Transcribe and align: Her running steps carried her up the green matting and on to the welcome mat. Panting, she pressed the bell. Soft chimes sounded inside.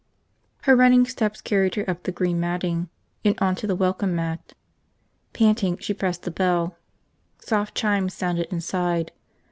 Her 0.63 0.75
running 0.75 1.05
steps 1.05 1.41
carried 1.41 1.75
her 1.75 1.87
up 1.87 2.01
the 2.01 2.11
green 2.11 2.39
matting 2.39 2.89
and 3.23 3.37
on 3.37 3.53
to 3.57 3.67
the 3.67 3.75
welcome 3.75 4.15
mat. 4.15 4.53
Panting, 5.31 5.77
she 5.77 5.93
pressed 5.93 6.23
the 6.23 6.31
bell. 6.31 6.75
Soft 7.37 7.75
chimes 7.75 8.15
sounded 8.15 8.51
inside. 8.51 9.11